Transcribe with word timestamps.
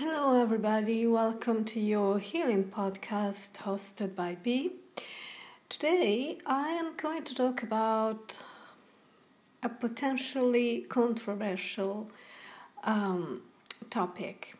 Hello, 0.00 0.40
everybody. 0.40 1.08
Welcome 1.08 1.64
to 1.64 1.80
your 1.80 2.20
healing 2.20 2.66
podcast 2.66 3.54
hosted 3.64 4.14
by 4.14 4.36
B. 4.40 4.74
Today, 5.68 6.38
I 6.46 6.68
am 6.68 6.94
going 6.96 7.24
to 7.24 7.34
talk 7.34 7.64
about 7.64 8.38
a 9.60 9.68
potentially 9.68 10.86
controversial 10.88 12.12
um, 12.84 13.42
topic 13.90 14.54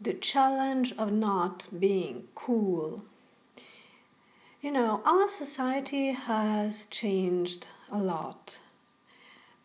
the 0.00 0.14
challenge 0.14 0.92
of 0.98 1.12
not 1.12 1.68
being 1.78 2.24
cool. 2.34 3.04
You 4.60 4.72
know, 4.72 5.00
our 5.04 5.28
society 5.28 6.08
has 6.08 6.86
changed 6.86 7.68
a 7.88 7.98
lot 7.98 8.58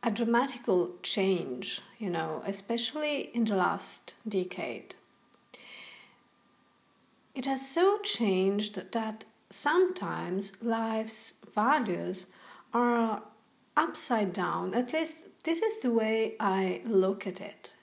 a 0.04 0.12
dramatical 0.12 0.92
change, 1.02 1.82
you 1.98 2.10
know, 2.10 2.44
especially 2.46 3.30
in 3.34 3.46
the 3.46 3.56
last 3.56 4.16
decade. 4.28 4.96
It 7.34 7.46
has 7.46 7.68
so 7.68 7.98
changed 8.04 8.92
that 8.92 9.26
sometimes 9.50 10.62
life's 10.62 11.38
values 11.56 12.28
are 12.74 13.24
upside 13.78 14.34
down. 14.34 14.74
At 14.74 14.94
least 14.94 15.28
this 15.44 15.62
is 15.62 15.80
the 15.82 15.92
way 15.92 16.36
I 16.40 16.82
look 16.86 17.26
at 17.26 17.40
it. 17.40 17.76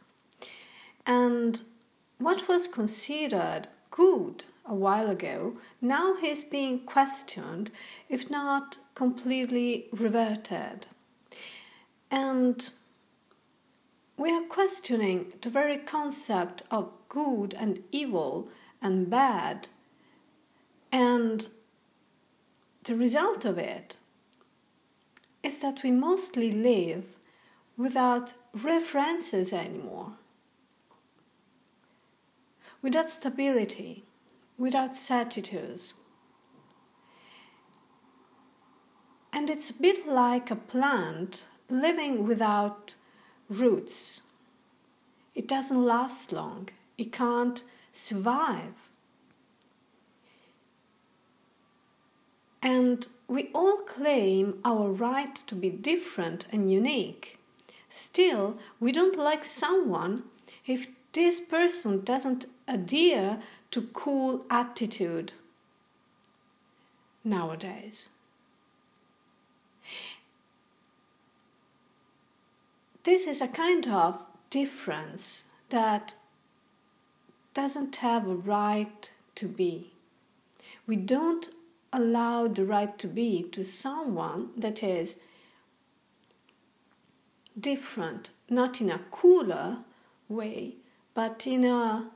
And 1.07 1.63
what 2.19 2.49
was 2.49 2.69
considered 2.69 3.69
good 3.91 4.45
a 4.67 4.75
while 4.75 5.09
ago 5.09 5.57
now 5.81 6.15
is 6.23 6.45
being 6.45 6.81
questioned, 6.81 7.71
if 8.09 8.31
not 8.31 8.79
completely 8.95 9.87
reverted. 9.91 10.87
And 12.11 12.71
we 14.17 14.31
are 14.33 14.43
questioning 14.43 15.33
the 15.41 15.51
very 15.51 15.79
concept 15.79 16.63
of 16.71 16.91
good 17.09 17.55
and 17.55 17.83
evil 17.93 18.51
and 18.83 19.09
bad. 19.09 19.69
And 20.93 21.47
the 22.85 22.95
result 22.95 23.45
of 23.45 23.59
it 23.59 23.97
is 25.43 25.61
that 25.61 25.83
we 25.83 25.91
mostly 25.91 26.51
live 26.51 27.17
without 27.77 28.35
references 28.53 29.53
anymore, 29.53 30.15
without 32.83 33.09
stability, 33.09 34.05
without 34.59 34.97
certitudes. 34.97 35.95
And 39.33 39.49
it's 39.49 39.71
a 39.71 39.81
bit 39.81 40.07
like 40.07 40.51
a 40.51 40.57
plant 40.57 41.47
living 41.71 42.27
without 42.27 42.95
roots. 43.49 44.23
It 45.35 45.49
doesn't 45.49 45.85
last 45.85 46.33
long, 46.33 46.69
it 46.99 47.13
can't 47.13 47.63
survive. 47.93 48.91
And 52.63 53.09
we 53.27 53.51
all 53.55 53.79
claim 53.79 54.61
our 54.65 54.91
right 54.91 55.35
to 55.35 55.55
be 55.55 55.71
different 55.71 56.47
and 56.53 56.71
unique. 56.71 57.39
Still, 57.89 58.59
we 58.79 58.93
don't 58.93 59.17
like 59.17 59.45
someone 59.45 60.25
if 60.67 60.89
this 61.13 61.41
person 61.41 62.03
doesn't 62.05 62.47
adhere 62.69 63.39
to 63.71 63.83
cool 63.93 64.45
attitude 64.51 65.33
nowadays. 67.25 68.09
This 73.05 73.27
is 73.27 73.41
a 73.41 73.49
kind 73.49 73.87
of 73.89 74.23
difference 74.51 75.47
that 75.71 76.15
doesn't 77.55 77.97
have 77.97 78.27
a 78.27 78.35
right 78.35 79.11
to 79.37 79.49
be. 79.49 79.93
We 80.87 80.97
don't 80.97 81.49
allow 81.93 82.47
the 82.49 82.65
right 82.65 82.97
to 82.99 83.07
be 83.07 83.43
to 83.53 83.65
someone 83.65 84.51
that 84.57 84.83
is 84.83 85.23
different, 87.59 88.31
not 88.49 88.81
in 88.81 88.91
a 88.91 89.01
cooler 89.11 89.79
way, 90.29 90.77
but 91.15 91.47
in 91.47 91.65
a, 91.65 92.11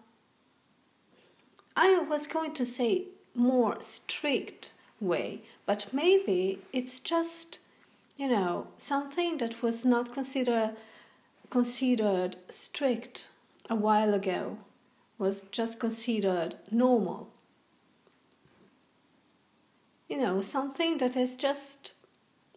I 1.76 1.98
was 2.08 2.26
going 2.26 2.52
to 2.54 2.66
say, 2.66 3.06
more 3.34 3.80
strict 3.80 4.72
way, 5.00 5.40
but 5.66 5.88
maybe 5.92 6.60
it's 6.72 7.00
just 7.00 7.58
you 8.16 8.28
know, 8.28 8.68
something 8.76 9.38
that 9.38 9.62
was 9.62 9.84
not 9.84 10.12
considered 10.12 10.76
considered 11.50 12.36
strict 12.48 13.28
a 13.70 13.74
while 13.74 14.12
ago 14.14 14.58
was 15.18 15.44
just 15.44 15.78
considered 15.78 16.56
normal. 16.70 17.32
You 20.08 20.18
know, 20.18 20.40
something 20.40 20.98
that 20.98 21.16
is 21.16 21.36
just 21.36 21.92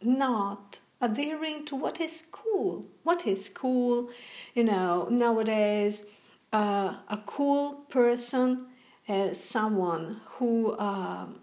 not 0.02 0.80
adhering 1.00 1.66
to 1.66 1.76
what 1.76 2.00
is 2.02 2.24
cool. 2.32 2.86
What 3.04 3.26
is 3.28 3.50
cool? 3.50 4.10
You 4.54 4.64
know, 4.64 5.08
nowadays, 5.10 6.06
uh, 6.52 6.96
a 7.08 7.20
cool 7.26 7.86
person 7.90 8.68
is 9.08 9.44
someone 9.44 10.22
who 10.26 10.78
um, 10.78 11.40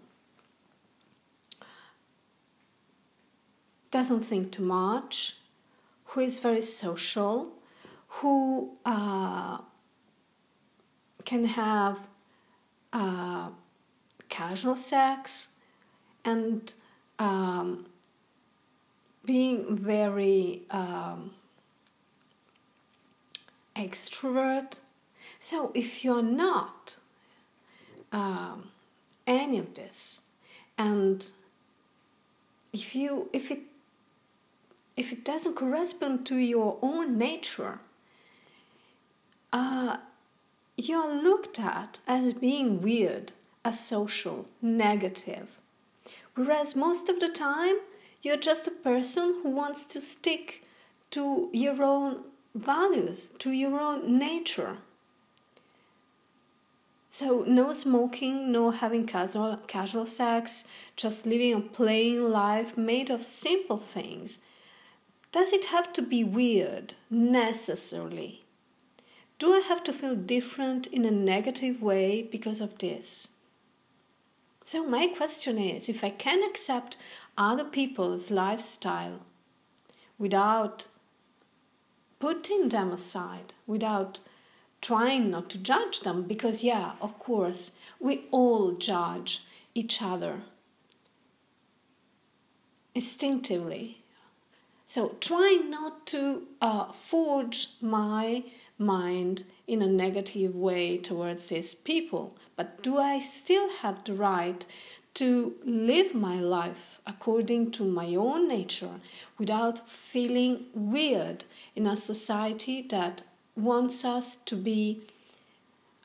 doesn't 3.95 4.25
think 4.25 4.51
too 4.51 4.61
much, 4.61 5.37
who 6.07 6.19
is 6.19 6.39
very 6.39 6.61
social, 6.61 7.53
who 8.17 8.71
uh, 8.85 9.57
can 11.23 11.45
have 11.45 12.05
uh, 12.91 13.47
casual 14.27 14.75
sex 14.75 15.53
and 16.25 16.73
um, 17.19 17.85
being 19.23 19.77
very 19.77 20.63
um, 20.71 21.31
extrovert. 23.77 24.81
So 25.39 25.71
if 25.73 26.03
you're 26.03 26.21
not 26.21 26.97
um, 28.11 28.71
any 29.25 29.57
of 29.57 29.73
this, 29.73 30.19
and 30.77 31.25
if 32.73 32.93
you 32.93 33.29
if 33.31 33.51
it 33.51 33.61
if 34.95 35.11
it 35.11 35.25
doesn't 35.25 35.55
correspond 35.55 36.25
to 36.25 36.37
your 36.37 36.77
own 36.81 37.17
nature, 37.17 37.79
uh, 39.51 39.97
you're 40.77 41.21
looked 41.21 41.59
at 41.59 41.99
as 42.07 42.33
being 42.33 42.81
weird, 42.81 43.33
asocial, 43.63 44.45
negative. 44.61 45.59
Whereas 46.35 46.75
most 46.75 47.09
of 47.09 47.19
the 47.19 47.29
time, 47.29 47.75
you're 48.21 48.37
just 48.37 48.67
a 48.67 48.71
person 48.71 49.39
who 49.43 49.49
wants 49.49 49.85
to 49.85 49.99
stick 49.99 50.63
to 51.11 51.49
your 51.53 51.81
own 51.83 52.23
values, 52.53 53.27
to 53.39 53.51
your 53.51 53.79
own 53.79 54.17
nature. 54.17 54.77
So, 57.09 57.45
no 57.47 57.71
smoking, 57.71 58.51
no 58.51 58.71
having 58.71 59.05
casual, 59.05 59.55
casual 59.67 60.05
sex, 60.05 60.65
just 60.97 61.25
living 61.25 61.53
a 61.53 61.61
plain 61.61 62.29
life 62.29 62.77
made 62.77 63.09
of 63.09 63.23
simple 63.23 63.77
things 63.77 64.39
does 65.35 65.51
it 65.51 65.65
have 65.65 65.91
to 65.91 66.01
be 66.01 66.23
weird 66.23 66.93
necessarily? 67.09 68.45
Do 69.37 69.53
I 69.53 69.59
have 69.59 69.83
to 69.83 69.91
feel 69.91 70.15
different 70.15 70.87
in 70.87 71.03
a 71.03 71.11
negative 71.11 71.81
way 71.81 72.21
because 72.21 72.61
of 72.61 72.77
this? 72.77 73.31
So, 74.63 74.87
my 74.87 75.07
question 75.07 75.57
is 75.57 75.89
if 75.89 76.05
I 76.05 76.11
can 76.11 76.41
accept 76.41 76.95
other 77.37 77.65
people's 77.65 78.31
lifestyle 78.31 79.19
without 80.17 80.87
putting 82.17 82.69
them 82.69 82.93
aside, 82.93 83.53
without 83.67 84.21
trying 84.81 85.29
not 85.31 85.49
to 85.49 85.57
judge 85.57 85.99
them, 85.99 86.23
because, 86.23 86.63
yeah, 86.63 86.93
of 87.01 87.19
course, 87.19 87.77
we 87.99 88.23
all 88.31 88.71
judge 88.71 89.43
each 89.73 90.01
other 90.01 90.43
instinctively 92.93 94.04
so 94.95 95.09
try 95.19 95.59
not 95.67 96.05
to 96.05 96.43
uh, 96.61 96.85
forge 96.85 97.71
my 97.81 98.45
mind 98.77 99.43
in 99.67 99.81
a 99.81 99.87
negative 99.87 100.55
way 100.55 100.97
towards 100.97 101.49
these 101.49 101.75
people, 101.75 102.33
but 102.55 102.81
do 102.81 102.97
I 102.97 103.19
still 103.19 103.67
have 103.81 104.05
the 104.05 104.13
right 104.13 104.65
to 105.15 105.55
live 105.65 106.15
my 106.15 106.39
life 106.39 107.01
according 107.05 107.71
to 107.71 107.83
my 107.83 108.15
own 108.15 108.47
nature 108.47 109.01
without 109.37 109.89
feeling 109.89 110.67
weird 110.73 111.43
in 111.75 111.85
a 111.87 111.97
society 111.97 112.81
that 112.83 113.23
wants 113.57 114.05
us 114.05 114.37
to 114.45 114.55
be 114.55 115.01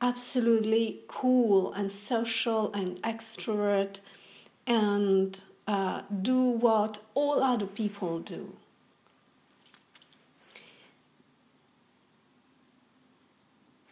absolutely 0.03 0.99
cool 1.07 1.73
and 1.75 1.93
social 1.93 2.73
and 2.73 3.01
extrovert 3.03 4.01
and 4.67 5.43
uh, 5.69 6.03
do 6.23 6.41
what 6.43 6.99
all 7.15 7.41
other 7.41 7.67
people 7.67 8.19
do. 8.19 8.57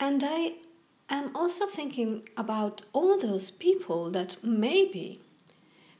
And 0.00 0.22
I 0.24 0.54
am 1.08 1.34
also 1.34 1.66
thinking 1.66 2.28
about 2.36 2.82
all 2.92 3.18
those 3.18 3.50
people 3.50 4.10
that 4.10 4.36
maybe 4.42 5.20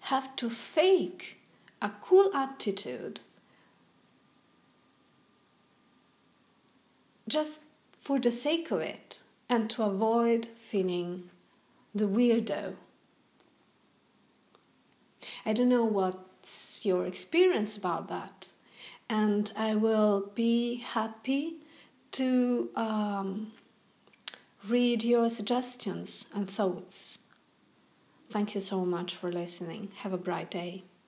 have 0.00 0.36
to 0.36 0.48
fake 0.48 1.38
a 1.82 1.90
cool 2.00 2.34
attitude 2.34 3.20
just 7.28 7.60
for 8.00 8.18
the 8.18 8.30
sake 8.30 8.70
of 8.70 8.80
it 8.80 9.20
and 9.48 9.68
to 9.70 9.82
avoid 9.82 10.46
feeling 10.56 11.30
the 11.94 12.06
weirdo. 12.06 12.74
I 15.44 15.52
don't 15.52 15.68
know 15.68 15.84
what's 15.84 16.84
your 16.84 17.04
experience 17.04 17.76
about 17.76 18.08
that, 18.08 18.48
and 19.08 19.52
I 19.56 19.74
will 19.74 20.30
be 20.34 20.76
happy 20.76 21.56
to 22.12 22.70
um, 22.76 23.52
read 24.70 25.02
your 25.04 25.30
suggestions 25.30 26.26
and 26.34 26.48
thoughts. 26.48 27.20
Thank 28.30 28.54
you 28.54 28.60
so 28.60 28.84
much 28.84 29.14
for 29.14 29.32
listening. 29.32 29.92
Have 30.02 30.12
a 30.12 30.18
bright 30.18 30.50
day. 30.50 30.84